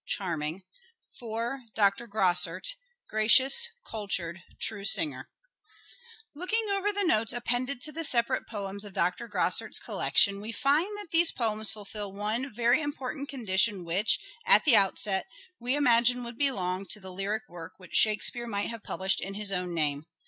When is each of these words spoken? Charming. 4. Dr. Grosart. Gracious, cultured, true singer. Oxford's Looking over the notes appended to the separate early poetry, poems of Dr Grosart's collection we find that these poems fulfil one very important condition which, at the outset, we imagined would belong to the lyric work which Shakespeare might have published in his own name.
Charming. 0.07 0.63
4. 1.19 1.61
Dr. 1.75 2.07
Grosart. 2.07 2.73
Gracious, 3.07 3.67
cultured, 3.85 4.41
true 4.59 4.83
singer. 4.83 5.29
Oxford's 5.29 6.31
Looking 6.33 6.69
over 6.71 6.91
the 6.91 7.03
notes 7.03 7.33
appended 7.33 7.81
to 7.83 7.91
the 7.91 8.03
separate 8.03 8.37
early 8.37 8.45
poetry, 8.49 8.63
poems 8.65 8.83
of 8.85 8.93
Dr 8.93 9.27
Grosart's 9.27 9.77
collection 9.79 10.41
we 10.41 10.51
find 10.51 10.97
that 10.97 11.11
these 11.11 11.31
poems 11.31 11.69
fulfil 11.71 12.11
one 12.13 12.51
very 12.51 12.81
important 12.81 13.29
condition 13.29 13.85
which, 13.85 14.17
at 14.43 14.65
the 14.65 14.75
outset, 14.75 15.27
we 15.59 15.75
imagined 15.75 16.25
would 16.25 16.39
belong 16.39 16.87
to 16.87 16.99
the 16.99 17.13
lyric 17.13 17.43
work 17.47 17.73
which 17.77 17.93
Shakespeare 17.93 18.47
might 18.47 18.71
have 18.71 18.81
published 18.81 19.21
in 19.21 19.35
his 19.35 19.51
own 19.51 19.75
name. 19.75 20.05